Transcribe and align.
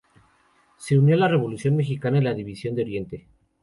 Se 0.77 0.97
unió 0.97 1.13
a 1.13 1.17
la 1.19 1.27
Revolución 1.27 1.75
Mexicana 1.75 2.17
en 2.17 2.23
la 2.23 2.33
División 2.33 2.73
de 2.73 2.81
Oriente. 2.81 3.27